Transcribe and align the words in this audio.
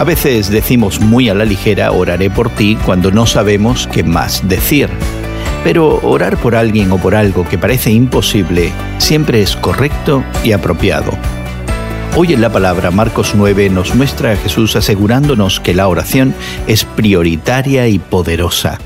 A 0.00 0.04
veces 0.04 0.48
decimos 0.48 0.98
muy 0.98 1.28
a 1.28 1.34
la 1.34 1.44
ligera, 1.44 1.92
oraré 1.92 2.30
por 2.30 2.48
ti, 2.48 2.78
cuando 2.86 3.10
no 3.10 3.26
sabemos 3.26 3.86
qué 3.86 4.02
más 4.02 4.48
decir. 4.48 4.88
Pero 5.62 6.00
orar 6.02 6.38
por 6.38 6.54
alguien 6.54 6.90
o 6.90 6.96
por 6.96 7.14
algo 7.14 7.46
que 7.46 7.58
parece 7.58 7.90
imposible 7.90 8.72
siempre 8.96 9.42
es 9.42 9.56
correcto 9.56 10.24
y 10.42 10.52
apropiado. 10.52 11.12
Hoy 12.16 12.32
en 12.32 12.40
la 12.40 12.50
palabra 12.50 12.90
Marcos 12.90 13.34
9 13.34 13.68
nos 13.68 13.94
muestra 13.94 14.32
a 14.32 14.36
Jesús 14.36 14.74
asegurándonos 14.74 15.60
que 15.60 15.74
la 15.74 15.86
oración 15.86 16.34
es 16.66 16.86
prioritaria 16.86 17.86
y 17.86 17.98
poderosa. 17.98 18.80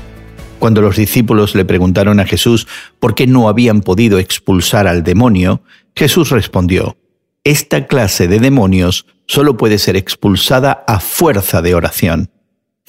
Cuando 0.59 0.81
los 0.81 0.97
discípulos 0.97 1.55
le 1.55 1.63
preguntaron 1.63 2.19
a 2.19 2.25
Jesús 2.25 2.67
por 2.99 3.15
qué 3.15 3.25
no 3.25 3.47
habían 3.47 3.79
podido 3.79 4.19
expulsar 4.19 4.85
al 4.85 5.01
demonio, 5.01 5.61
Jesús 5.95 6.31
respondió, 6.31 6.97
Esta 7.45 7.87
clase 7.87 8.27
de 8.27 8.39
demonios 8.39 9.05
solo 9.27 9.57
puede 9.57 9.77
ser 9.77 9.95
expulsada 9.95 10.83
a 10.87 10.99
fuerza 10.99 11.61
de 11.61 11.75
oración. 11.75 12.31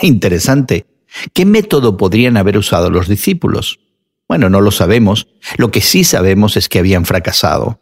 Interesante. 0.00 0.86
¿Qué 1.32 1.46
método 1.46 1.96
podrían 1.96 2.36
haber 2.36 2.58
usado 2.58 2.90
los 2.90 3.08
discípulos? 3.08 3.80
Bueno, 4.28 4.50
no 4.50 4.60
lo 4.60 4.70
sabemos. 4.70 5.28
Lo 5.56 5.70
que 5.70 5.80
sí 5.80 6.04
sabemos 6.04 6.56
es 6.56 6.68
que 6.68 6.78
habían 6.78 7.04
fracasado. 7.04 7.80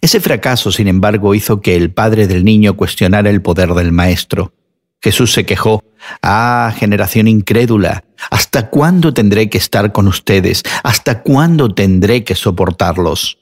Ese 0.00 0.20
fracaso, 0.20 0.72
sin 0.72 0.88
embargo, 0.88 1.34
hizo 1.34 1.60
que 1.60 1.76
el 1.76 1.92
padre 1.92 2.26
del 2.26 2.44
niño 2.44 2.76
cuestionara 2.76 3.30
el 3.30 3.40
poder 3.40 3.72
del 3.74 3.92
maestro. 3.92 4.52
Jesús 5.00 5.32
se 5.32 5.46
quejó, 5.46 5.82
Ah, 6.22 6.72
generación 6.76 7.28
incrédula, 7.28 8.04
¿hasta 8.30 8.70
cuándo 8.70 9.12
tendré 9.12 9.48
que 9.50 9.58
estar 9.58 9.92
con 9.92 10.08
ustedes? 10.08 10.62
¿Hasta 10.82 11.22
cuándo 11.22 11.74
tendré 11.74 12.24
que 12.24 12.34
soportarlos? 12.34 13.38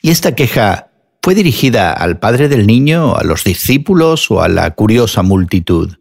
Y 0.00 0.10
esta 0.10 0.34
queja 0.34 0.90
¿Fue 1.24 1.34
dirigida 1.34 1.90
al 1.90 2.18
padre 2.18 2.50
del 2.50 2.66
niño, 2.66 3.16
a 3.16 3.24
los 3.24 3.44
discípulos 3.44 4.30
o 4.30 4.42
a 4.42 4.48
la 4.48 4.70
curiosa 4.72 5.22
multitud? 5.22 5.94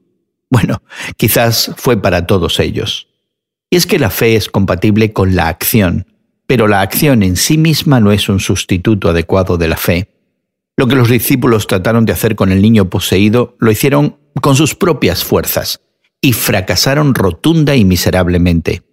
Bueno, 0.49 0.83
quizás 1.15 1.71
fue 1.77 1.95
para 1.95 2.27
todos 2.27 2.59
ellos. 2.59 3.07
Y 3.69 3.77
es 3.77 3.87
que 3.87 3.99
la 3.99 4.09
fe 4.09 4.35
es 4.35 4.49
compatible 4.49 5.13
con 5.13 5.33
la 5.33 5.47
acción, 5.47 6.07
pero 6.45 6.67
la 6.67 6.81
acción 6.81 7.23
en 7.23 7.37
sí 7.37 7.57
misma 7.57 8.01
no 8.01 8.11
es 8.11 8.27
un 8.27 8.41
sustituto 8.41 9.11
adecuado 9.11 9.57
de 9.57 9.69
la 9.69 9.77
fe. 9.77 10.13
Lo 10.75 10.87
que 10.87 10.95
los 10.95 11.07
discípulos 11.07 11.67
trataron 11.67 12.03
de 12.03 12.11
hacer 12.11 12.35
con 12.35 12.51
el 12.51 12.61
niño 12.61 12.89
poseído 12.89 13.55
lo 13.59 13.71
hicieron 13.71 14.17
con 14.41 14.57
sus 14.57 14.75
propias 14.75 15.23
fuerzas 15.23 15.79
y 16.19 16.33
fracasaron 16.33 17.15
rotunda 17.15 17.77
y 17.77 17.85
miserablemente. 17.85 18.83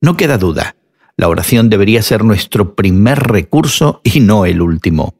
No 0.00 0.16
queda 0.16 0.38
duda, 0.38 0.76
la 1.16 1.26
oración 1.26 1.70
debería 1.70 2.02
ser 2.02 2.22
nuestro 2.22 2.76
primer 2.76 3.18
recurso 3.18 4.00
y 4.04 4.20
no 4.20 4.46
el 4.46 4.62
último. 4.62 5.16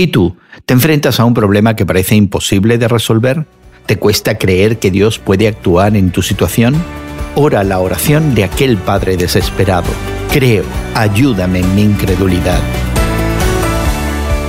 ¿Y 0.00 0.06
tú? 0.06 0.34
¿Te 0.64 0.72
enfrentas 0.72 1.20
a 1.20 1.26
un 1.26 1.34
problema 1.34 1.76
que 1.76 1.84
parece 1.84 2.14
imposible 2.14 2.78
de 2.78 2.88
resolver? 2.88 3.44
¿Te 3.84 3.98
cuesta 3.98 4.38
creer 4.38 4.78
que 4.78 4.90
Dios 4.90 5.18
puede 5.18 5.46
actuar 5.46 5.94
en 5.94 6.10
tu 6.10 6.22
situación? 6.22 6.74
Ora 7.34 7.62
la 7.64 7.80
oración 7.80 8.34
de 8.34 8.44
aquel 8.44 8.78
Padre 8.78 9.18
desesperado. 9.18 9.90
Creo, 10.32 10.64
ayúdame 10.94 11.60
en 11.60 11.74
mi 11.74 11.82
incredulidad. 11.82 12.60